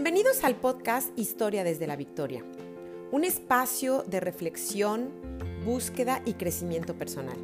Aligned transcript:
Bienvenidos 0.00 0.44
al 0.44 0.54
podcast 0.54 1.08
Historia 1.18 1.64
desde 1.64 1.88
la 1.88 1.96
Victoria, 1.96 2.44
un 3.10 3.24
espacio 3.24 4.04
de 4.04 4.20
reflexión, 4.20 5.10
búsqueda 5.64 6.22
y 6.24 6.34
crecimiento 6.34 6.94
personal. 6.94 7.36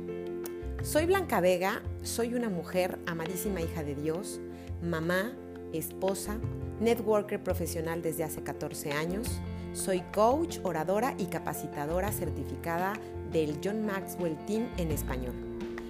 Soy 0.85 1.04
Blanca 1.06 1.40
Vega, 1.40 1.82
soy 2.03 2.32
una 2.35 2.51
mujer 2.51 3.01
amadísima 3.06 3.60
hija 3.60 3.82
de 3.82 3.96
Dios, 3.96 4.40
mamá, 4.81 5.32
esposa, 5.72 6.38
networker 6.78 7.42
profesional 7.42 8.03
desde 8.03 8.22
hace 8.22 8.45
14 8.45 8.92
años, 8.92 9.27
soy 9.73 10.03
coach, 10.13 10.59
oradora 10.63 11.17
y 11.18 11.24
capacitadora 11.24 12.13
certificada 12.13 12.92
del 13.32 13.59
John 13.64 13.85
Maxwell 13.85 14.36
Team 14.46 14.68
en 14.77 14.92
español. 14.92 15.35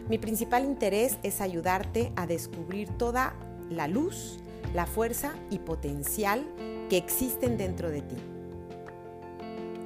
Mi 0.09 0.16
principal 0.16 0.65
interés 0.65 1.19
es 1.23 1.42
ayudarte 1.42 2.10
a 2.16 2.27
descubrir 2.27 2.88
toda 2.96 3.34
la 3.69 3.87
luz, 3.87 4.38
la 4.73 4.86
fuerza 4.86 5.34
y 5.50 5.59
potencial 5.59 6.46
que 6.88 6.96
existen 6.96 7.56
dentro 7.56 7.91
de 7.91 8.02
ti. 8.02 8.16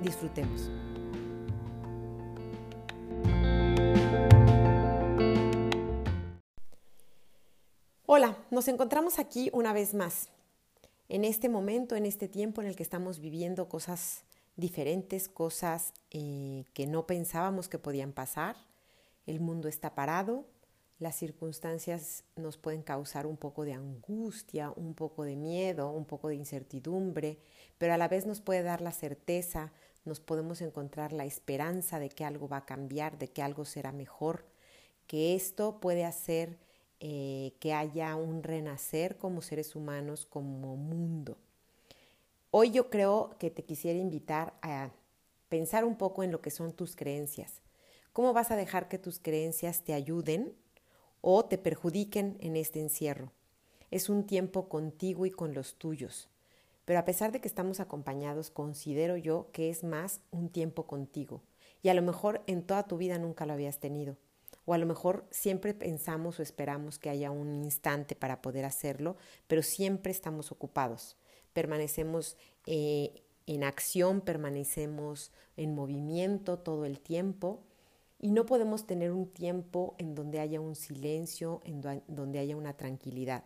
Disfrutemos. 0.02 0.70
Hola, 8.06 8.38
nos 8.50 8.68
encontramos 8.68 9.18
aquí 9.18 9.50
una 9.52 9.72
vez 9.72 9.94
más. 9.94 10.28
En 11.08 11.24
este 11.24 11.48
momento, 11.48 11.96
en 11.96 12.06
este 12.06 12.28
tiempo 12.28 12.60
en 12.60 12.68
el 12.68 12.76
que 12.76 12.82
estamos 12.82 13.20
viviendo 13.20 13.68
cosas 13.68 14.24
diferentes, 14.56 15.28
cosas 15.28 15.94
eh, 16.10 16.64
que 16.74 16.86
no 16.86 17.06
pensábamos 17.06 17.68
que 17.68 17.78
podían 17.78 18.12
pasar. 18.12 18.56
El 19.26 19.40
mundo 19.40 19.68
está 19.68 19.94
parado, 19.94 20.46
las 20.98 21.16
circunstancias 21.16 22.24
nos 22.36 22.56
pueden 22.56 22.82
causar 22.82 23.26
un 23.26 23.36
poco 23.36 23.64
de 23.64 23.72
angustia, 23.72 24.72
un 24.74 24.94
poco 24.94 25.24
de 25.24 25.36
miedo, 25.36 25.90
un 25.90 26.04
poco 26.04 26.28
de 26.28 26.34
incertidumbre, 26.34 27.38
pero 27.78 27.94
a 27.94 27.98
la 27.98 28.08
vez 28.08 28.26
nos 28.26 28.40
puede 28.40 28.62
dar 28.62 28.80
la 28.80 28.90
certeza, 28.90 29.72
nos 30.04 30.18
podemos 30.18 30.60
encontrar 30.60 31.12
la 31.12 31.24
esperanza 31.24 32.00
de 32.00 32.08
que 32.08 32.24
algo 32.24 32.48
va 32.48 32.58
a 32.58 32.66
cambiar, 32.66 33.18
de 33.18 33.28
que 33.28 33.42
algo 33.42 33.64
será 33.64 33.92
mejor, 33.92 34.44
que 35.06 35.36
esto 35.36 35.80
puede 35.80 36.04
hacer 36.04 36.58
eh, 37.00 37.52
que 37.60 37.74
haya 37.74 38.16
un 38.16 38.42
renacer 38.42 39.18
como 39.18 39.40
seres 39.40 39.76
humanos, 39.76 40.26
como 40.26 40.76
mundo. 40.76 41.38
Hoy 42.50 42.72
yo 42.72 42.90
creo 42.90 43.36
que 43.38 43.50
te 43.50 43.62
quisiera 43.62 43.98
invitar 44.00 44.54
a 44.62 44.90
pensar 45.48 45.84
un 45.84 45.96
poco 45.96 46.24
en 46.24 46.32
lo 46.32 46.40
que 46.40 46.50
son 46.50 46.72
tus 46.72 46.96
creencias. 46.96 47.60
¿Cómo 48.12 48.32
vas 48.32 48.50
a 48.50 48.56
dejar 48.56 48.88
que 48.88 48.98
tus 48.98 49.20
creencias 49.20 49.84
te 49.84 49.94
ayuden 49.94 50.56
o 51.20 51.44
te 51.44 51.58
perjudiquen 51.58 52.36
en 52.40 52.56
este 52.56 52.80
encierro. 52.80 53.32
Es 53.90 54.08
un 54.08 54.26
tiempo 54.26 54.68
contigo 54.68 55.26
y 55.26 55.30
con 55.30 55.54
los 55.54 55.74
tuyos. 55.74 56.28
Pero 56.84 57.00
a 57.00 57.04
pesar 57.04 57.32
de 57.32 57.40
que 57.40 57.48
estamos 57.48 57.80
acompañados, 57.80 58.50
considero 58.50 59.16
yo 59.16 59.50
que 59.52 59.70
es 59.70 59.84
más 59.84 60.20
un 60.30 60.48
tiempo 60.48 60.86
contigo. 60.86 61.42
Y 61.82 61.90
a 61.90 61.94
lo 61.94 62.02
mejor 62.02 62.42
en 62.46 62.62
toda 62.62 62.86
tu 62.86 62.96
vida 62.96 63.18
nunca 63.18 63.46
lo 63.46 63.52
habías 63.52 63.78
tenido. 63.78 64.16
O 64.64 64.74
a 64.74 64.78
lo 64.78 64.86
mejor 64.86 65.26
siempre 65.30 65.74
pensamos 65.74 66.38
o 66.38 66.42
esperamos 66.42 66.98
que 66.98 67.10
haya 67.10 67.30
un 67.30 67.64
instante 67.64 68.14
para 68.14 68.42
poder 68.42 68.64
hacerlo, 68.64 69.16
pero 69.46 69.62
siempre 69.62 70.12
estamos 70.12 70.52
ocupados. 70.52 71.16
Permanecemos 71.52 72.36
eh, 72.66 73.22
en 73.46 73.64
acción, 73.64 74.20
permanecemos 74.20 75.32
en 75.56 75.74
movimiento 75.74 76.58
todo 76.58 76.84
el 76.84 77.00
tiempo 77.00 77.64
y 78.18 78.30
no 78.30 78.46
podemos 78.46 78.86
tener 78.86 79.12
un 79.12 79.28
tiempo 79.28 79.94
en 79.98 80.14
donde 80.14 80.40
haya 80.40 80.60
un 80.60 80.74
silencio, 80.74 81.60
en 81.64 81.80
donde 82.08 82.38
haya 82.38 82.56
una 82.56 82.76
tranquilidad, 82.76 83.44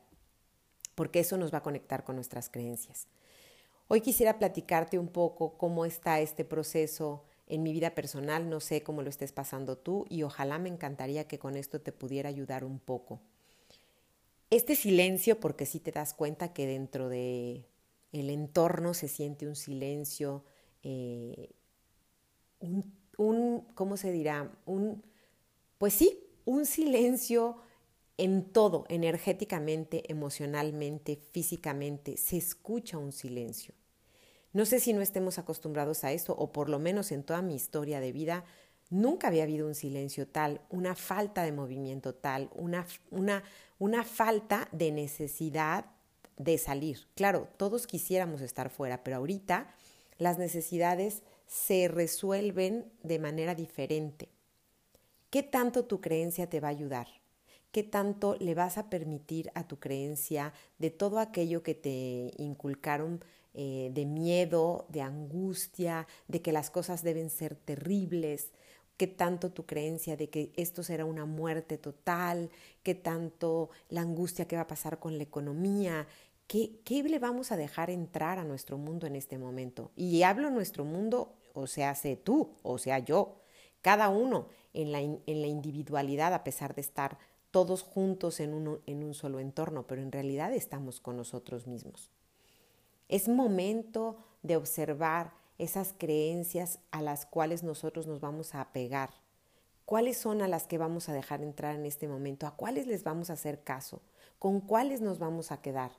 porque 0.94 1.20
eso 1.20 1.36
nos 1.36 1.52
va 1.52 1.58
a 1.58 1.62
conectar 1.62 2.04
con 2.04 2.16
nuestras 2.16 2.48
creencias. 2.48 3.06
Hoy 3.88 4.00
quisiera 4.00 4.38
platicarte 4.38 4.98
un 4.98 5.08
poco 5.08 5.58
cómo 5.58 5.84
está 5.84 6.20
este 6.20 6.44
proceso 6.44 7.24
en 7.46 7.62
mi 7.62 7.72
vida 7.72 7.94
personal, 7.94 8.48
no 8.48 8.60
sé 8.60 8.82
cómo 8.82 9.02
lo 9.02 9.10
estés 9.10 9.32
pasando 9.32 9.76
tú 9.76 10.06
y 10.08 10.22
ojalá 10.22 10.58
me 10.58 10.70
encantaría 10.70 11.28
que 11.28 11.38
con 11.38 11.56
esto 11.56 11.80
te 11.80 11.92
pudiera 11.92 12.30
ayudar 12.30 12.64
un 12.64 12.78
poco. 12.78 13.20
Este 14.48 14.76
silencio, 14.76 15.38
porque 15.40 15.66
si 15.66 15.80
te 15.80 15.92
das 15.92 16.14
cuenta 16.14 16.54
que 16.54 16.66
dentro 16.66 17.08
de 17.10 17.66
el 18.12 18.30
entorno 18.30 18.94
se 18.94 19.08
siente 19.08 19.46
un 19.46 19.56
silencio, 19.56 20.44
eh, 20.82 21.50
un 22.60 23.01
un, 23.16 23.66
¿cómo 23.74 23.96
se 23.96 24.12
dirá? 24.12 24.50
Un, 24.66 25.02
pues 25.78 25.94
sí, 25.94 26.24
un 26.44 26.66
silencio 26.66 27.56
en 28.18 28.44
todo, 28.44 28.84
energéticamente, 28.88 30.10
emocionalmente, 30.10 31.18
físicamente, 31.32 32.16
se 32.16 32.36
escucha 32.36 32.98
un 32.98 33.12
silencio. 33.12 33.74
No 34.52 34.66
sé 34.66 34.80
si 34.80 34.92
no 34.92 35.00
estemos 35.00 35.38
acostumbrados 35.38 36.04
a 36.04 36.12
esto, 36.12 36.34
o 36.36 36.52
por 36.52 36.68
lo 36.68 36.78
menos 36.78 37.10
en 37.10 37.22
toda 37.22 37.42
mi 37.42 37.54
historia 37.54 38.00
de 38.00 38.12
vida, 38.12 38.44
nunca 38.90 39.28
había 39.28 39.44
habido 39.44 39.66
un 39.66 39.74
silencio 39.74 40.28
tal, 40.28 40.60
una 40.68 40.94
falta 40.94 41.42
de 41.42 41.52
movimiento 41.52 42.14
tal, 42.14 42.50
una, 42.54 42.86
una, 43.10 43.42
una 43.78 44.04
falta 44.04 44.68
de 44.72 44.92
necesidad 44.92 45.86
de 46.36 46.58
salir. 46.58 47.06
Claro, 47.14 47.48
todos 47.56 47.86
quisiéramos 47.86 48.42
estar 48.42 48.68
fuera, 48.68 49.02
pero 49.02 49.16
ahorita 49.16 49.74
las 50.18 50.38
necesidades 50.38 51.22
se 51.52 51.86
resuelven 51.86 52.90
de 53.02 53.18
manera 53.18 53.54
diferente. 53.54 54.30
¿Qué 55.28 55.42
tanto 55.42 55.84
tu 55.84 56.00
creencia 56.00 56.48
te 56.48 56.60
va 56.60 56.68
a 56.68 56.70
ayudar? 56.70 57.08
¿Qué 57.72 57.82
tanto 57.82 58.36
le 58.40 58.54
vas 58.54 58.78
a 58.78 58.88
permitir 58.88 59.50
a 59.54 59.68
tu 59.68 59.78
creencia 59.78 60.54
de 60.78 60.90
todo 60.90 61.18
aquello 61.18 61.62
que 61.62 61.74
te 61.74 62.32
inculcaron 62.38 63.22
eh, 63.52 63.90
de 63.92 64.06
miedo, 64.06 64.86
de 64.88 65.02
angustia, 65.02 66.06
de 66.26 66.40
que 66.40 66.52
las 66.52 66.70
cosas 66.70 67.02
deben 67.02 67.28
ser 67.28 67.54
terribles? 67.54 68.50
¿Qué 68.96 69.06
tanto 69.06 69.52
tu 69.52 69.66
creencia 69.66 70.16
de 70.16 70.30
que 70.30 70.52
esto 70.56 70.82
será 70.82 71.04
una 71.04 71.26
muerte 71.26 71.76
total? 71.76 72.50
¿Qué 72.82 72.94
tanto 72.94 73.68
la 73.90 74.00
angustia 74.00 74.48
que 74.48 74.56
va 74.56 74.62
a 74.62 74.66
pasar 74.68 74.98
con 74.98 75.18
la 75.18 75.24
economía? 75.24 76.06
¿Qué, 76.46 76.80
¿Qué 76.82 77.02
le 77.02 77.18
vamos 77.18 77.52
a 77.52 77.58
dejar 77.58 77.90
entrar 77.90 78.38
a 78.38 78.44
nuestro 78.44 78.78
mundo 78.78 79.06
en 79.06 79.16
este 79.16 79.36
momento? 79.36 79.90
Y 79.96 80.22
hablo 80.22 80.48
nuestro 80.50 80.86
mundo 80.86 81.34
o 81.54 81.66
sea, 81.66 81.94
sé 81.94 82.16
tú, 82.16 82.50
o 82.62 82.78
sea 82.78 82.98
yo, 82.98 83.36
cada 83.80 84.08
uno 84.08 84.48
en 84.72 84.92
la, 84.92 85.00
en 85.00 85.20
la 85.26 85.46
individualidad, 85.46 86.34
a 86.34 86.44
pesar 86.44 86.74
de 86.74 86.80
estar 86.80 87.18
todos 87.50 87.82
juntos 87.82 88.40
en 88.40 88.54
un, 88.54 88.80
en 88.86 89.04
un 89.04 89.14
solo 89.14 89.38
entorno, 89.38 89.86
pero 89.86 90.02
en 90.02 90.10
realidad 90.10 90.52
estamos 90.52 91.00
con 91.00 91.16
nosotros 91.16 91.66
mismos. 91.66 92.10
Es 93.08 93.28
momento 93.28 94.16
de 94.42 94.56
observar 94.56 95.34
esas 95.58 95.94
creencias 95.96 96.78
a 96.90 97.02
las 97.02 97.26
cuales 97.26 97.62
nosotros 97.62 98.06
nos 98.06 98.20
vamos 98.20 98.54
a 98.54 98.62
apegar. 98.62 99.10
¿Cuáles 99.84 100.16
son 100.16 100.40
a 100.40 100.48
las 100.48 100.66
que 100.66 100.78
vamos 100.78 101.08
a 101.08 101.12
dejar 101.12 101.42
entrar 101.42 101.74
en 101.74 101.84
este 101.84 102.08
momento? 102.08 102.46
¿A 102.46 102.56
cuáles 102.56 102.86
les 102.86 103.04
vamos 103.04 103.28
a 103.28 103.34
hacer 103.34 103.62
caso? 103.62 104.00
¿Con 104.38 104.60
cuáles 104.60 105.00
nos 105.00 105.18
vamos 105.18 105.52
a 105.52 105.60
quedar? 105.60 105.92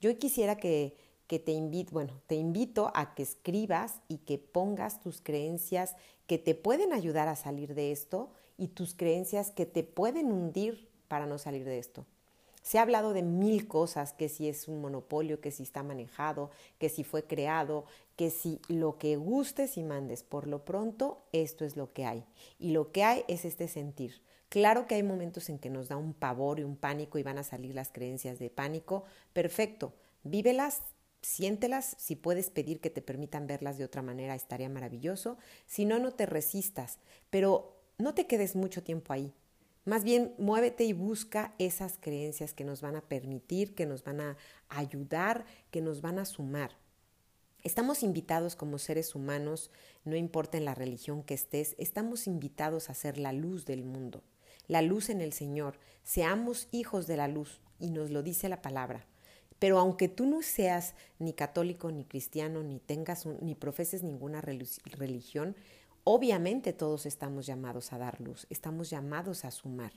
Yo 0.00 0.16
quisiera 0.16 0.56
que 0.56 0.96
que 1.30 1.38
te 1.38 1.52
invito, 1.52 1.92
bueno, 1.92 2.20
te 2.26 2.34
invito 2.34 2.90
a 2.92 3.14
que 3.14 3.22
escribas 3.22 4.00
y 4.08 4.16
que 4.18 4.36
pongas 4.36 4.98
tus 4.98 5.20
creencias 5.20 5.94
que 6.26 6.38
te 6.38 6.56
pueden 6.56 6.92
ayudar 6.92 7.28
a 7.28 7.36
salir 7.36 7.76
de 7.76 7.92
esto 7.92 8.32
y 8.58 8.66
tus 8.66 8.96
creencias 8.96 9.52
que 9.52 9.64
te 9.64 9.84
pueden 9.84 10.32
hundir 10.32 10.88
para 11.06 11.26
no 11.26 11.38
salir 11.38 11.64
de 11.64 11.78
esto. 11.78 12.04
Se 12.62 12.78
ha 12.78 12.82
hablado 12.82 13.12
de 13.12 13.22
mil 13.22 13.68
cosas, 13.68 14.12
que 14.12 14.28
si 14.28 14.48
es 14.48 14.66
un 14.66 14.80
monopolio, 14.80 15.40
que 15.40 15.52
si 15.52 15.62
está 15.62 15.84
manejado, 15.84 16.50
que 16.80 16.88
si 16.88 17.04
fue 17.04 17.22
creado, 17.22 17.84
que 18.16 18.30
si 18.30 18.58
lo 18.66 18.98
que 18.98 19.14
gustes 19.14 19.76
y 19.76 19.84
mandes. 19.84 20.24
Por 20.24 20.48
lo 20.48 20.64
pronto, 20.64 21.22
esto 21.30 21.64
es 21.64 21.76
lo 21.76 21.92
que 21.92 22.06
hay. 22.06 22.24
Y 22.58 22.72
lo 22.72 22.90
que 22.90 23.04
hay 23.04 23.22
es 23.28 23.44
este 23.44 23.68
sentir. 23.68 24.20
Claro 24.48 24.88
que 24.88 24.96
hay 24.96 25.04
momentos 25.04 25.48
en 25.48 25.60
que 25.60 25.70
nos 25.70 25.86
da 25.86 25.96
un 25.96 26.12
pavor 26.12 26.58
y 26.58 26.64
un 26.64 26.74
pánico 26.74 27.18
y 27.18 27.22
van 27.22 27.38
a 27.38 27.44
salir 27.44 27.72
las 27.72 27.92
creencias 27.92 28.40
de 28.40 28.50
pánico. 28.50 29.04
Perfecto. 29.32 29.92
Vívelas, 30.24 30.82
siéntelas, 31.22 31.96
si 31.98 32.16
puedes 32.16 32.50
pedir 32.50 32.80
que 32.80 32.90
te 32.90 33.02
permitan 33.02 33.46
verlas 33.46 33.78
de 33.78 33.84
otra 33.84 34.02
manera, 34.02 34.34
estaría 34.34 34.68
maravilloso. 34.68 35.38
Si 35.66 35.84
no, 35.84 35.98
no 35.98 36.12
te 36.12 36.26
resistas, 36.26 36.98
pero 37.30 37.76
no 37.98 38.14
te 38.14 38.26
quedes 38.26 38.56
mucho 38.56 38.82
tiempo 38.82 39.12
ahí. 39.12 39.34
Más 39.84 40.04
bien, 40.04 40.34
muévete 40.38 40.84
y 40.84 40.92
busca 40.92 41.54
esas 41.58 41.98
creencias 41.98 42.52
que 42.52 42.64
nos 42.64 42.82
van 42.82 42.96
a 42.96 43.00
permitir, 43.00 43.74
que 43.74 43.86
nos 43.86 44.04
van 44.04 44.20
a 44.20 44.36
ayudar, 44.68 45.44
que 45.70 45.80
nos 45.80 46.02
van 46.02 46.18
a 46.18 46.26
sumar. 46.26 46.76
Estamos 47.62 48.02
invitados 48.02 48.56
como 48.56 48.78
seres 48.78 49.14
humanos, 49.14 49.70
no 50.04 50.16
importa 50.16 50.58
en 50.58 50.64
la 50.64 50.74
religión 50.74 51.22
que 51.22 51.34
estés, 51.34 51.74
estamos 51.78 52.26
invitados 52.26 52.88
a 52.88 52.94
ser 52.94 53.18
la 53.18 53.32
luz 53.32 53.66
del 53.66 53.84
mundo, 53.84 54.22
la 54.66 54.80
luz 54.80 55.10
en 55.10 55.20
el 55.20 55.32
Señor. 55.32 55.78
Seamos 56.02 56.68
hijos 56.72 57.06
de 57.06 57.18
la 57.18 57.28
luz, 57.28 57.60
y 57.78 57.90
nos 57.90 58.10
lo 58.10 58.22
dice 58.22 58.48
la 58.48 58.62
palabra. 58.62 59.06
Pero 59.60 59.78
aunque 59.78 60.08
tú 60.08 60.26
no 60.26 60.42
seas 60.42 60.94
ni 61.18 61.34
católico, 61.34 61.92
ni 61.92 62.04
cristiano, 62.04 62.62
ni 62.64 62.80
tengas 62.80 63.26
ni 63.26 63.54
profeses 63.54 64.02
ninguna 64.02 64.40
religión, 64.40 65.54
obviamente 66.02 66.72
todos 66.72 67.04
estamos 67.04 67.46
llamados 67.46 67.92
a 67.92 67.98
dar 67.98 68.20
luz, 68.22 68.46
estamos 68.48 68.88
llamados 68.88 69.44
a 69.44 69.50
sumar. 69.50 69.92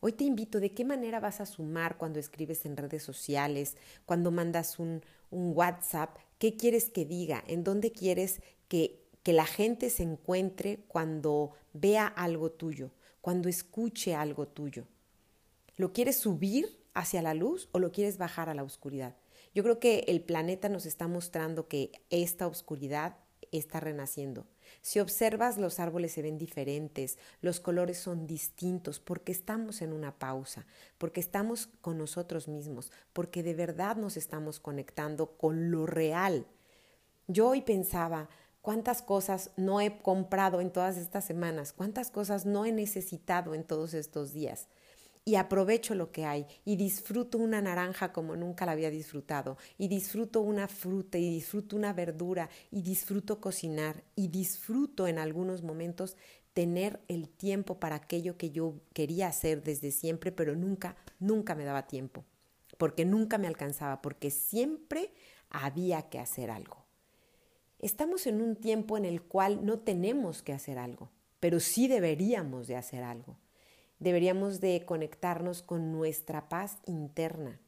Hoy 0.00 0.12
te 0.12 0.22
invito 0.22 0.60
de 0.60 0.70
qué 0.70 0.84
manera 0.84 1.18
vas 1.18 1.40
a 1.40 1.46
sumar 1.46 1.98
cuando 1.98 2.20
escribes 2.20 2.64
en 2.66 2.76
redes 2.76 3.02
sociales, 3.02 3.76
cuando 4.06 4.30
mandas 4.30 4.78
un, 4.78 5.02
un 5.32 5.56
WhatsApp, 5.56 6.16
qué 6.38 6.56
quieres 6.56 6.88
que 6.88 7.04
diga, 7.04 7.42
en 7.48 7.64
dónde 7.64 7.90
quieres 7.90 8.40
que, 8.68 9.02
que 9.24 9.32
la 9.32 9.44
gente 9.44 9.90
se 9.90 10.04
encuentre 10.04 10.84
cuando 10.86 11.50
vea 11.72 12.06
algo 12.06 12.52
tuyo, 12.52 12.92
cuando 13.20 13.48
escuche 13.48 14.14
algo 14.14 14.46
tuyo. 14.46 14.84
¿Lo 15.76 15.92
quieres 15.92 16.16
subir 16.18 16.77
hacia 16.98 17.22
la 17.22 17.34
luz 17.34 17.68
o 17.72 17.78
lo 17.78 17.92
quieres 17.92 18.18
bajar 18.18 18.48
a 18.48 18.54
la 18.54 18.64
oscuridad? 18.64 19.16
Yo 19.54 19.62
creo 19.62 19.78
que 19.78 20.04
el 20.08 20.20
planeta 20.20 20.68
nos 20.68 20.86
está 20.86 21.08
mostrando 21.08 21.68
que 21.68 21.92
esta 22.10 22.46
oscuridad 22.46 23.16
está 23.50 23.80
renaciendo. 23.80 24.46
Si 24.82 25.00
observas, 25.00 25.56
los 25.56 25.80
árboles 25.80 26.12
se 26.12 26.22
ven 26.22 26.38
diferentes, 26.38 27.18
los 27.40 27.60
colores 27.60 27.98
son 27.98 28.26
distintos, 28.26 29.00
porque 29.00 29.32
estamos 29.32 29.80
en 29.80 29.92
una 29.92 30.18
pausa, 30.18 30.66
porque 30.98 31.20
estamos 31.20 31.68
con 31.80 31.96
nosotros 31.98 32.48
mismos, 32.48 32.92
porque 33.12 33.42
de 33.42 33.54
verdad 33.54 33.96
nos 33.96 34.16
estamos 34.16 34.60
conectando 34.60 35.38
con 35.38 35.70
lo 35.70 35.86
real. 35.86 36.46
Yo 37.26 37.48
hoy 37.48 37.62
pensaba, 37.62 38.28
cuántas 38.60 39.00
cosas 39.00 39.50
no 39.56 39.80
he 39.80 40.02
comprado 40.02 40.60
en 40.60 40.70
todas 40.70 40.98
estas 40.98 41.24
semanas, 41.24 41.72
cuántas 41.72 42.10
cosas 42.10 42.44
no 42.44 42.66
he 42.66 42.72
necesitado 42.72 43.54
en 43.54 43.64
todos 43.64 43.94
estos 43.94 44.32
días 44.32 44.68
y 45.28 45.36
aprovecho 45.36 45.94
lo 45.94 46.10
que 46.10 46.24
hay 46.24 46.46
y 46.64 46.76
disfruto 46.76 47.36
una 47.36 47.60
naranja 47.60 48.14
como 48.14 48.34
nunca 48.34 48.64
la 48.64 48.72
había 48.72 48.88
disfrutado 48.88 49.58
y 49.76 49.88
disfruto 49.88 50.40
una 50.40 50.68
fruta 50.68 51.18
y 51.18 51.28
disfruto 51.28 51.76
una 51.76 51.92
verdura 51.92 52.48
y 52.70 52.80
disfruto 52.80 53.38
cocinar 53.38 54.02
y 54.16 54.28
disfruto 54.28 55.06
en 55.06 55.18
algunos 55.18 55.62
momentos 55.62 56.16
tener 56.54 57.00
el 57.08 57.28
tiempo 57.28 57.78
para 57.78 57.96
aquello 57.96 58.38
que 58.38 58.52
yo 58.52 58.80
quería 58.94 59.26
hacer 59.26 59.62
desde 59.62 59.90
siempre, 59.90 60.32
pero 60.32 60.56
nunca, 60.56 60.96
nunca 61.20 61.54
me 61.54 61.66
daba 61.66 61.86
tiempo, 61.86 62.24
porque 62.78 63.04
nunca 63.04 63.36
me 63.36 63.48
alcanzaba, 63.48 64.00
porque 64.00 64.30
siempre 64.30 65.12
había 65.50 66.08
que 66.08 66.20
hacer 66.20 66.50
algo. 66.50 66.86
Estamos 67.80 68.26
en 68.26 68.40
un 68.40 68.56
tiempo 68.56 68.96
en 68.96 69.04
el 69.04 69.20
cual 69.20 69.66
no 69.66 69.80
tenemos 69.80 70.42
que 70.42 70.54
hacer 70.54 70.78
algo, 70.78 71.10
pero 71.38 71.60
sí 71.60 71.86
deberíamos 71.86 72.66
de 72.66 72.76
hacer 72.76 73.02
algo. 73.02 73.36
Deberíamos 73.98 74.60
de 74.60 74.84
conectarnos 74.84 75.62
con 75.62 75.92
nuestra 75.92 76.48
paz 76.48 76.78
interna. 76.86 77.60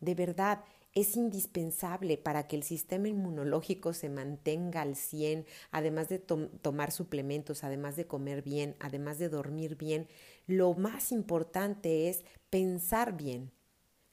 De 0.00 0.14
verdad, 0.14 0.64
es 0.94 1.16
indispensable 1.16 2.16
para 2.16 2.46
que 2.46 2.56
el 2.56 2.62
sistema 2.62 3.08
inmunológico 3.08 3.92
se 3.92 4.08
mantenga 4.08 4.82
al 4.82 4.96
100, 4.96 5.46
además 5.70 6.08
de 6.08 6.18
tomar 6.18 6.92
suplementos, 6.92 7.64
además 7.64 7.96
de 7.96 8.06
comer 8.06 8.42
bien, 8.42 8.76
además 8.80 9.18
de 9.18 9.28
dormir 9.28 9.76
bien. 9.76 10.08
Lo 10.46 10.74
más 10.74 11.12
importante 11.12 12.08
es 12.08 12.24
pensar 12.50 13.16
bien. 13.16 13.52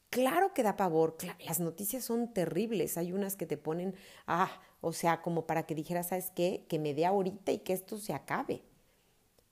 Claro 0.09 0.53
que 0.53 0.63
da 0.63 0.77
pavor, 0.77 1.17
las 1.45 1.59
noticias 1.59 2.03
son 2.05 2.33
terribles, 2.33 2.97
hay 2.97 3.11
unas 3.11 3.35
que 3.35 3.45
te 3.45 3.57
ponen, 3.57 3.95
ah, 4.27 4.61
o 4.81 4.93
sea, 4.93 5.21
como 5.21 5.45
para 5.45 5.65
que 5.65 5.75
dijeras, 5.75 6.09
¿sabes 6.09 6.31
qué? 6.33 6.65
Que 6.69 6.79
me 6.79 6.93
dé 6.93 7.05
ahorita 7.05 7.51
y 7.51 7.59
que 7.59 7.73
esto 7.73 7.97
se 7.97 8.13
acabe 8.13 8.63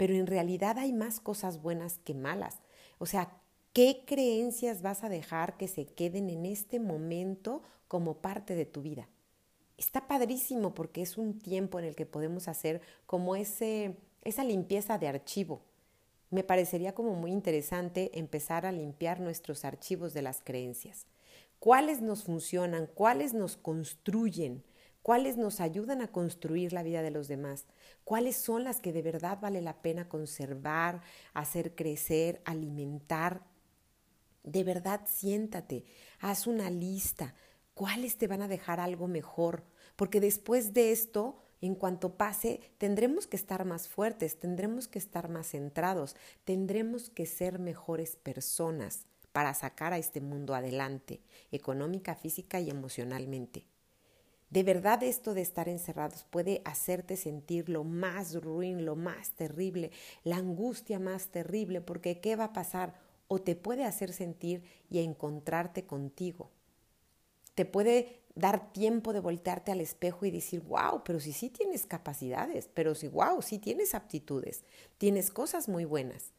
pero 0.03 0.15
en 0.15 0.27
realidad 0.27 0.79
hay 0.79 0.91
más 0.91 1.21
cosas 1.21 1.61
buenas 1.61 1.97
que 1.99 2.13
malas. 2.13 2.59
O 2.97 3.05
sea, 3.05 3.37
¿qué 3.71 4.03
creencias 4.05 4.81
vas 4.81 5.05
a 5.05 5.07
dejar 5.07 5.55
que 5.55 5.69
se 5.69 5.85
queden 5.85 6.29
en 6.29 6.45
este 6.45 6.81
momento 6.81 7.61
como 7.87 8.17
parte 8.17 8.53
de 8.53 8.65
tu 8.65 8.81
vida? 8.81 9.07
Está 9.77 10.05
padrísimo 10.09 10.73
porque 10.73 11.01
es 11.01 11.17
un 11.17 11.39
tiempo 11.39 11.79
en 11.79 11.85
el 11.85 11.95
que 11.95 12.05
podemos 12.05 12.49
hacer 12.49 12.81
como 13.05 13.37
ese, 13.37 13.95
esa 14.25 14.43
limpieza 14.43 14.97
de 14.97 15.07
archivo. 15.07 15.61
Me 16.31 16.43
parecería 16.43 16.93
como 16.93 17.13
muy 17.13 17.31
interesante 17.31 18.11
empezar 18.19 18.65
a 18.65 18.73
limpiar 18.73 19.21
nuestros 19.21 19.63
archivos 19.63 20.13
de 20.13 20.21
las 20.21 20.41
creencias. 20.41 21.07
¿Cuáles 21.59 22.01
nos 22.01 22.25
funcionan? 22.25 22.89
¿Cuáles 22.93 23.33
nos 23.33 23.55
construyen? 23.55 24.65
Cuáles 25.03 25.37
nos 25.37 25.59
ayudan 25.59 26.01
a 26.01 26.07
construir 26.07 26.73
la 26.73 26.81
vida 26.81 27.03
de 27.03 27.11
los 27.11 27.27
demás, 27.27 27.67
cuáles 28.03 28.37
son 28.37 28.63
las 28.63 28.79
que 28.79 28.93
de 28.93 29.03
verdad 29.03 29.37
vale 29.39 29.61
la 29.61 29.81
pena 29.81 30.09
conservar, 30.09 31.01
hacer 31.33 31.75
crecer, 31.75 32.41
alimentar. 32.45 33.43
De 34.43 34.63
verdad 34.63 35.01
siéntate, 35.05 35.85
haz 36.19 36.47
una 36.47 36.69
lista, 36.69 37.35
cuáles 37.73 38.17
te 38.17 38.27
van 38.27 38.41
a 38.41 38.47
dejar 38.47 38.79
algo 38.79 39.07
mejor, 39.07 39.63
porque 39.95 40.19
después 40.19 40.73
de 40.73 40.91
esto, 40.91 41.37
en 41.61 41.75
cuanto 41.75 42.15
pase, 42.15 42.61
tendremos 42.77 43.27
que 43.27 43.37
estar 43.37 43.65
más 43.65 43.87
fuertes, 43.87 44.39
tendremos 44.39 44.87
que 44.87 44.99
estar 44.99 45.29
más 45.29 45.47
centrados, 45.47 46.15
tendremos 46.45 47.09
que 47.09 47.25
ser 47.25 47.59
mejores 47.59 48.15
personas 48.15 49.05
para 49.33 49.53
sacar 49.53 49.93
a 49.93 49.97
este 49.97 50.21
mundo 50.21 50.55
adelante, 50.55 51.21
económica, 51.51 52.15
física 52.15 52.59
y 52.59 52.69
emocionalmente. 52.69 53.72
De 54.53 54.61
verdad 54.61 55.01
esto 55.01 55.33
de 55.33 55.41
estar 55.41 55.67
encerrados 55.67 56.25
puede 56.29 56.61
hacerte 56.63 57.17
sentir 57.17 57.69
lo 57.69 57.83
más 57.83 58.35
ruin, 58.35 58.85
lo 58.85 58.95
más 58.95 59.31
terrible, 59.31 59.89
la 60.23 60.35
angustia 60.35 60.99
más 60.99 61.29
terrible, 61.29 61.81
porque 61.81 62.19
¿qué 62.19 62.35
va 62.35 62.43
a 62.43 62.53
pasar? 62.53 62.93
O 63.27 63.41
te 63.41 63.55
puede 63.55 63.83
hacer 63.83 64.13
sentir 64.13 64.63
y 64.91 64.99
encontrarte 64.99 65.87
contigo. 65.87 66.51
Te 67.55 67.65
puede 67.65 68.21
dar 68.35 68.71
tiempo 68.73 69.11
de 69.11 69.21
voltearte 69.21 69.71
al 69.71 69.81
espejo 69.81 70.23
y 70.27 70.29
decir, 70.29 70.61
wow, 70.61 71.01
pero 71.03 71.19
si 71.19 71.33
sí 71.33 71.49
tienes 71.49 71.87
capacidades, 71.87 72.69
pero 72.71 72.93
si, 72.93 73.07
wow, 73.07 73.41
sí 73.41 73.57
tienes 73.57 73.95
aptitudes, 73.95 74.65
tienes 74.99 75.31
cosas 75.31 75.67
muy 75.67 75.85
buenas. 75.85 76.32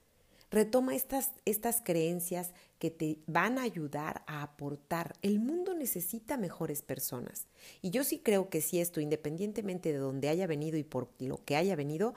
Retoma 0.55 0.95
estas, 0.95 1.33
estas 1.47 1.81
creencias 1.83 2.53
que 2.79 2.93
te 2.93 3.19
van 3.27 3.59
a 3.59 3.63
ayudar 3.63 4.23
a 4.29 4.45
aportar. 4.45 5.17
El 5.21 5.41
mundo 5.41 5.75
necesita 5.75 6.37
mejores 6.37 6.81
personas. 6.81 7.49
Y 7.83 7.91
yo 7.91 8.05
sí 8.05 8.21
creo 8.21 8.51
que 8.51 8.61
si 8.61 8.79
esto, 8.79 9.01
independientemente 9.01 9.93
de 9.93 9.99
dónde 9.99 10.29
haya 10.29 10.47
venido 10.47 10.79
y 10.79 10.85
por 10.85 11.11
lo 11.19 11.45
que 11.45 11.57
haya 11.57 11.75
venido, 11.75 12.15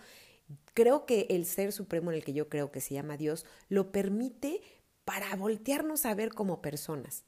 creo 0.75 1.07
que 1.07 1.25
el 1.31 1.48
ser 1.48 1.72
supremo 1.72 2.12
en 2.12 2.18
el 2.18 2.24
que 2.24 2.34
yo 2.34 2.48
creo 2.48 2.72
que 2.72 2.80
se 2.80 2.94
llama 2.94 3.18
Dios 3.18 3.44
lo 3.69 3.92
permite 3.92 4.62
para 5.04 5.36
voltearnos 5.36 6.06
a 6.06 6.13
ver 6.13 6.31
como 6.31 6.62
personas 6.62 7.24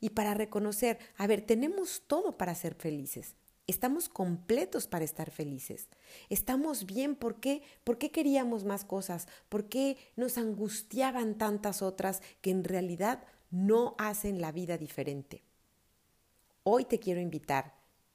y 0.00 0.10
para 0.10 0.34
reconocer, 0.34 0.98
a 1.18 1.28
ver, 1.28 1.42
tenemos 1.42 2.02
todo 2.08 2.36
para 2.36 2.56
ser 2.56 2.74
felices. 2.74 3.36
Estamos 3.72 4.10
completos 4.10 4.86
para 4.86 5.06
estar 5.06 5.30
felices. 5.30 5.88
Estamos 6.28 6.84
bien. 6.84 7.16
¿Por 7.16 7.40
qué? 7.40 7.62
¿Por 7.84 7.96
qué 7.96 8.10
queríamos 8.10 8.64
más 8.64 8.84
cosas? 8.84 9.28
¿Por 9.48 9.70
qué 9.70 9.96
nos 10.14 10.36
angustiaban 10.36 11.38
tantas 11.38 11.80
otras 11.80 12.20
que 12.42 12.50
en 12.50 12.64
realidad 12.64 13.24
no 13.50 13.94
hacen 13.96 14.42
la 14.42 14.52
vida 14.52 14.76
diferente? 14.76 15.42
Hoy 16.64 16.84
te 16.84 16.98
quiero 16.98 17.22
invitar, 17.22 17.72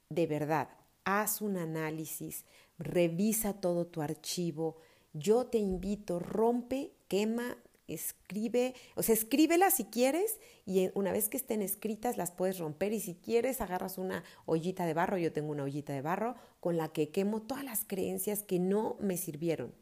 de 0.10 0.28
verdad, 0.28 0.70
haz 1.06 1.42
un 1.42 1.58
análisis, 1.58 2.46
revisa 2.78 3.54
todo 3.54 3.88
tu 3.88 4.04
archivo. 4.04 4.78
Yo 5.14 5.48
te 5.48 5.58
invito, 5.58 6.20
rompe, 6.20 6.94
quema, 7.08 7.58
escribe, 7.88 8.75
o 8.96 9.03
sea, 9.03 9.13
escríbelas 9.13 9.75
si 9.75 9.86
quieres 9.86 10.39
y 10.65 10.89
una 10.94 11.12
vez 11.12 11.29
que 11.29 11.38
estén 11.38 11.62
escritas 11.62 12.17
las 12.17 12.32
puedes 12.32 12.60
romper 12.60 12.94
y 12.94 13.00
si 13.00 13.15
quieres 13.15 13.62
agarras 13.62 13.98
una 13.98 14.24
ollita 14.46 14.86
de 14.86 14.94
barro, 14.94 15.17
yo 15.17 15.32
tengo 15.32 15.51
una 15.51 15.63
ollita 15.63 15.94
de 15.94 16.01
barro 16.01 16.36
con 16.60 16.77
la 16.77 16.89
que 16.89 17.10
quemo 17.10 17.41
todas 17.41 17.63
las 17.63 17.86
creencias 17.86 18.44
que 18.44 18.60
no 18.60 18.98
me 19.00 19.17
sirvieron. 19.17 19.74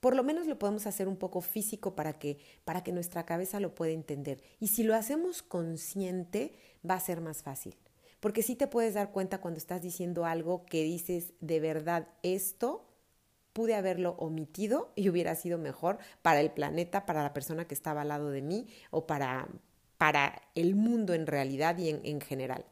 Por 0.00 0.14
lo 0.14 0.22
menos 0.22 0.46
lo 0.46 0.58
podemos 0.58 0.86
hacer 0.86 1.08
un 1.08 1.16
poco 1.16 1.40
físico 1.40 1.94
para 1.94 2.12
que, 2.18 2.38
para 2.64 2.84
que 2.84 2.92
nuestra 2.92 3.24
cabeza 3.24 3.60
lo 3.60 3.74
pueda 3.74 3.92
entender. 3.92 4.42
Y 4.60 4.68
si 4.68 4.82
lo 4.82 4.94
hacemos 4.94 5.42
consciente, 5.42 6.52
va 6.88 6.94
a 6.94 7.00
ser 7.00 7.20
más 7.20 7.42
fácil. 7.42 7.76
Porque 8.20 8.42
sí 8.42 8.56
te 8.56 8.66
puedes 8.66 8.94
dar 8.94 9.12
cuenta 9.12 9.40
cuando 9.40 9.58
estás 9.58 9.82
diciendo 9.82 10.24
algo 10.24 10.66
que 10.66 10.82
dices 10.82 11.32
de 11.40 11.60
verdad 11.60 12.08
esto 12.22 12.86
pude 13.56 13.74
haberlo 13.74 14.16
omitido 14.18 14.92
y 14.96 15.08
hubiera 15.08 15.34
sido 15.34 15.56
mejor 15.56 15.96
para 16.20 16.42
el 16.42 16.50
planeta, 16.50 17.06
para 17.06 17.22
la 17.22 17.32
persona 17.32 17.66
que 17.66 17.72
estaba 17.72 18.02
al 18.02 18.08
lado 18.08 18.28
de 18.28 18.42
mí 18.42 18.66
o 18.90 19.06
para, 19.06 19.48
para 19.96 20.42
el 20.54 20.74
mundo 20.74 21.14
en 21.14 21.26
realidad 21.26 21.78
y 21.78 21.88
en, 21.88 22.02
en 22.04 22.20
general. 22.20 22.66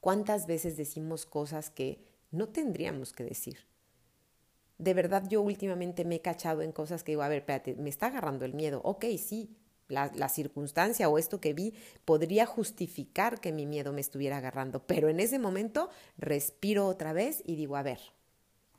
¿Cuántas 0.00 0.46
veces 0.46 0.78
decimos 0.78 1.26
cosas 1.26 1.68
que 1.68 2.02
no 2.30 2.48
tendríamos 2.48 3.12
que 3.12 3.24
decir? 3.24 3.58
De 4.78 4.94
verdad 4.94 5.28
yo 5.28 5.42
últimamente 5.42 6.06
me 6.06 6.14
he 6.14 6.20
cachado 6.22 6.62
en 6.62 6.72
cosas 6.72 7.04
que 7.04 7.12
digo, 7.12 7.22
a 7.22 7.28
ver, 7.28 7.40
espérate, 7.40 7.74
me 7.74 7.90
está 7.90 8.06
agarrando 8.06 8.46
el 8.46 8.54
miedo. 8.54 8.80
Ok, 8.84 9.04
sí, 9.18 9.54
la, 9.88 10.10
la, 10.14 10.30
circunstancia 10.30 11.10
o 11.10 11.18
esto 11.18 11.42
que 11.42 11.52
vi 11.52 11.74
podría 12.06 12.46
justificar 12.46 13.38
que 13.38 13.52
mi 13.52 13.66
miedo 13.66 13.92
me 13.92 14.00
estuviera 14.00 14.38
agarrando, 14.38 14.86
pero 14.86 15.10
en 15.10 15.20
ese 15.20 15.38
momento 15.38 15.90
respiro 16.16 16.86
otra 16.86 17.12
vez 17.12 17.42
y 17.44 17.56
digo, 17.56 17.76
a 17.76 17.82
ver, 17.82 18.00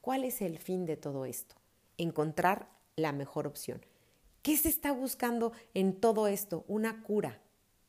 ¿Cuál 0.05 0.23
es 0.23 0.43
el 0.43 0.59
fin 0.59 0.85
de 0.85 0.97
todo 0.97 1.25
esto? 1.25 1.55
Encontrar 1.97 2.69
la 2.95 3.11
mejor 3.11 3.47
opción. 3.47 3.83
¿Qué 4.43 4.55
se 4.55 4.69
está 4.69 4.91
buscando 4.91 5.51
en 5.73 5.99
todo 5.99 6.27
esto? 6.27 6.63
Una 6.67 7.01
cura. 7.01 7.41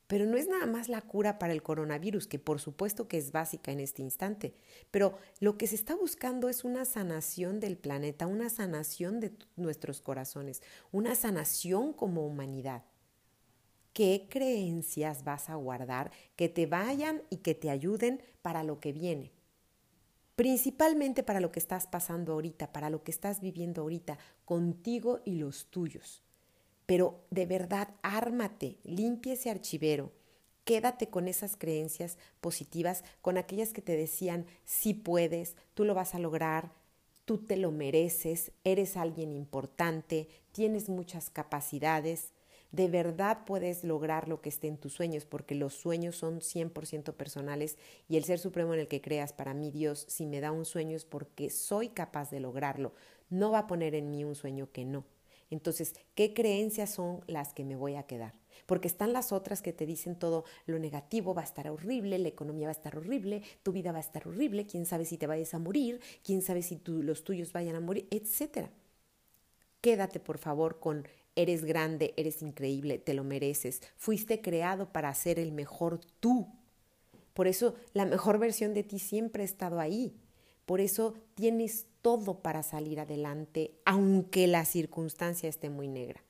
Pero 0.07 0.25
no 0.25 0.39
es 0.39 0.49
nada 0.49 0.65
más 0.65 0.89
la 0.89 1.03
cura 1.03 1.39
para 1.39 1.53
el 1.53 1.63
coronavirus, 1.63 2.27
que 2.27 2.39
por 2.39 2.59
supuesto 2.59 3.07
que 3.07 3.19
es 3.19 3.33
básica 3.33 3.71
en 3.71 3.81
este 3.81 4.01
instante, 4.01 4.55
pero 4.91 5.19
lo 5.41 5.59
que 5.59 5.67
se 5.67 5.75
está 5.75 5.95
buscando 5.95 6.49
es 6.49 6.65
una 6.65 6.87
sanación 6.87 7.61
del 7.61 7.77
planeta, 7.77 8.27
una 8.27 8.49
sanación 8.49 9.21
de 9.21 9.37
nuestros 9.57 10.01
corazones, 10.01 10.63
una 10.93 11.15
sanación 11.17 11.93
como 11.93 12.27
humanidad. 12.27 12.83
¿Qué 13.93 14.27
creencias 14.31 15.23
vas 15.23 15.51
a 15.51 15.57
guardar 15.57 16.11
que 16.35 16.49
te 16.49 16.65
vayan 16.65 17.25
y 17.29 17.39
que 17.39 17.55
te 17.55 17.69
ayuden 17.69 18.23
para 18.41 18.65
lo 18.65 18.81
que 18.81 18.95
viene? 18.95 19.36
Principalmente 20.37 21.23
para 21.23 21.41
lo 21.41 21.51
que 21.51 21.59
estás 21.59 21.87
pasando 21.87 22.35
ahorita, 22.35 22.71
para 22.71 22.91
lo 22.91 23.03
que 23.03 23.11
estás 23.11 23.41
viviendo 23.41 23.83
ahorita, 23.83 24.19
contigo 24.45 25.21
y 25.25 25.37
los 25.37 25.67
tuyos. 25.71 26.23
Pero 26.85 27.25
de 27.31 27.47
verdad, 27.47 27.89
ármate, 28.03 28.77
limpia 28.85 29.33
ese 29.33 29.51
archivero, 29.51 30.13
quédate 30.65 31.09
con 31.09 31.27
esas 31.27 31.57
creencias 31.57 32.19
positivas, 32.43 33.03
con 33.23 33.39
aquellas 33.39 33.73
que 33.73 33.81
te 33.81 33.97
decían, 33.97 34.47
sí 34.65 34.93
puedes, 34.93 35.57
tú 35.73 35.85
lo 35.85 35.95
vas 35.95 36.15
a 36.15 36.19
lograr, 36.19 36.71
tú 37.25 37.39
te 37.39 37.57
lo 37.57 37.73
mereces, 37.73 38.53
eres 38.63 38.99
alguien 38.99 39.33
importante, 39.33 40.29
tienes 40.53 40.91
muchas 40.91 41.31
capacidades, 41.31 42.33
de 42.73 42.89
verdad 42.89 43.45
puedes 43.47 43.85
lograr 43.85 44.29
lo 44.29 44.41
que 44.41 44.49
esté 44.49 44.69
en 44.69 44.77
tus 44.77 44.93
sueños, 44.93 45.25
porque 45.25 45.55
los 45.55 45.75
sueños 45.75 46.17
son 46.17 46.41
100% 46.41 47.15
personales 47.15 47.79
y 48.09 48.17
el 48.17 48.25
ser 48.25 48.39
supremo 48.39 48.75
en 48.75 48.81
el 48.81 48.89
que 48.89 49.01
creas, 49.01 49.33
para 49.33 49.55
mí 49.55 49.71
Dios, 49.71 50.05
si 50.09 50.27
me 50.27 50.41
da 50.41 50.53
un 50.53 50.65
sueño 50.65 50.97
es 50.97 51.05
porque 51.05 51.51
soy 51.51 51.89
capaz 51.89 52.31
de 52.31 52.41
lograrlo, 52.41 52.93
no 53.31 53.51
va 53.51 53.61
a 53.61 53.67
poner 53.67 53.95
en 53.95 54.11
mí 54.11 54.25
un 54.25 54.35
sueño 54.35 54.71
que 54.73 54.85
no. 54.85 55.05
Entonces, 55.51 55.95
¿qué 56.15 56.35
creencias 56.35 56.91
son 56.91 57.21
las 57.27 57.53
que 57.53 57.65
me 57.65 57.77
voy 57.77 57.95
a 57.95 58.03
quedar? 58.03 58.35
Porque 58.67 58.89
están 58.89 59.13
las 59.13 59.33
otras 59.33 59.63
que 59.63 59.73
te 59.73 59.87
dicen 59.87 60.17
todo 60.17 60.45
lo 60.67 60.79
negativo 60.79 61.35
va 61.35 61.43
a 61.43 61.45
estar 61.45 61.69
horrible, 61.69 62.19
la 62.19 62.29
economía 62.29 62.67
va 62.67 62.71
a 62.71 62.73
estar 62.73 62.97
horrible, 62.97 63.43
tu 63.63 63.71
vida 63.71 63.93
va 63.93 63.99
a 63.99 64.01
estar 64.01 64.27
horrible, 64.27 64.67
quién 64.67 64.87
sabe 64.87 65.05
si 65.05 65.19
te 65.19 65.29
vayas 65.29 65.55
a 65.55 65.61
morir, 65.61 66.01
quién 66.25 66.43
sabe 66.43 66.63
si 66.63 66.81
los 66.85 67.23
tuyos 67.23 67.53
vayan 67.53 67.77
a 67.77 67.81
morir, 67.81 68.09
etcétera. 68.11 68.71
Quédate, 69.81 70.19
por 70.19 70.39
favor, 70.39 70.81
con 70.81 71.07
eres 71.37 71.65
grande, 71.65 72.15
eres 72.17 72.43
increíble, 72.43 72.99
te 72.99 73.15
lo 73.15 73.23
mereces, 73.23 73.83
fuiste 73.97 74.41
creado 74.41 74.93
para 74.93 75.15
ser 75.15 75.39
el 75.39 75.53
mejor 75.53 76.01
tú. 76.21 76.49
Por 77.35 77.47
eso 77.47 77.75
la 77.93 78.07
mejor 78.07 78.39
versión 78.39 78.75
de 78.75 78.83
ti 78.83 78.99
siempre 78.99 79.43
ha 79.43 79.47
estado 79.47 79.79
ahí. 79.79 80.17
Por 80.65 80.81
eso 80.81 81.15
tienes 81.35 81.87
todo 82.03 82.41
para 82.41 82.63
salir 82.63 82.99
adelante, 82.99 83.75
aunque 83.85 84.47
la 84.47 84.65
circunstancia 84.65 85.49
esté 85.49 85.71
muy 85.71 85.87
negra. 85.87 86.23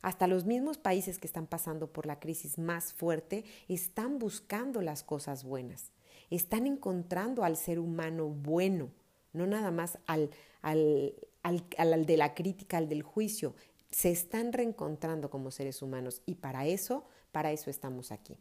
Hasta 0.00 0.26
los 0.26 0.44
mismos 0.44 0.78
países 0.78 1.18
que 1.18 1.26
están 1.26 1.46
pasando 1.46 1.92
por 1.92 2.06
la 2.06 2.20
crisis 2.20 2.58
más 2.58 2.92
fuerte 2.92 3.44
están 3.68 4.18
buscando 4.18 4.80
las 4.80 5.02
cosas 5.02 5.44
buenas, 5.44 5.92
están 6.30 6.66
encontrando 6.66 7.44
al 7.44 7.56
ser 7.56 7.78
humano 7.78 8.28
bueno, 8.28 8.90
no 9.32 9.46
nada 9.46 9.70
más 9.70 9.98
al, 10.06 10.30
al, 10.62 11.14
al, 11.42 12.06
de 12.06 12.16
la 12.16 12.34
crítica, 12.34 12.78
al 12.78 12.88
del 12.88 13.02
juicio. 13.02 13.54
Se 13.90 14.10
están 14.10 14.52
reencontrando 14.52 15.30
como 15.30 15.50
seres 15.50 15.82
humanos 15.82 16.22
y 16.26 16.36
para 16.36 16.66
eso, 16.66 17.04
para 17.32 17.52
eso 17.52 17.70
estamos 17.70 18.12
aquí. 18.12 18.36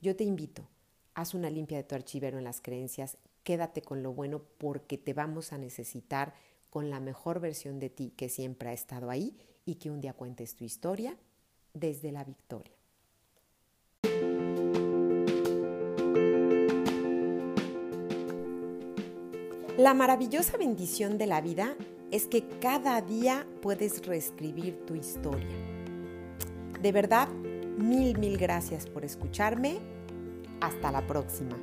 Yo 0.00 0.14
te 0.14 0.24
invito, 0.24 0.68
haz 1.14 1.34
una 1.34 1.50
limpia 1.50 1.78
de 1.78 1.84
tu 1.84 1.94
archivero 1.94 2.38
en 2.38 2.44
las 2.44 2.60
creencias 2.60 3.18
quédate 3.48 3.80
con 3.80 4.02
lo 4.02 4.12
bueno 4.12 4.42
porque 4.58 4.98
te 4.98 5.14
vamos 5.14 5.54
a 5.54 5.56
necesitar 5.56 6.34
con 6.68 6.90
la 6.90 7.00
mejor 7.00 7.40
versión 7.40 7.78
de 7.78 7.88
ti 7.88 8.12
que 8.14 8.28
siempre 8.28 8.68
ha 8.68 8.72
estado 8.74 9.08
ahí 9.08 9.38
y 9.64 9.76
que 9.76 9.90
un 9.90 10.02
día 10.02 10.12
cuentes 10.12 10.54
tu 10.54 10.64
historia 10.64 11.16
desde 11.72 12.12
la 12.12 12.24
victoria. 12.24 12.74
La 19.78 19.94
maravillosa 19.94 20.58
bendición 20.58 21.16
de 21.16 21.26
la 21.26 21.40
vida 21.40 21.74
es 22.10 22.26
que 22.26 22.46
cada 22.60 23.00
día 23.00 23.46
puedes 23.60 24.06
reescribir 24.06 24.78
tu 24.86 24.94
historia. 24.94 25.56
De 26.80 26.92
verdad, 26.92 27.28
mil, 27.28 28.18
mil 28.18 28.38
gracias 28.38 28.86
por 28.86 29.04
escucharme. 29.04 29.78
Hasta 30.60 30.90
la 30.90 31.06
próxima. 31.06 31.56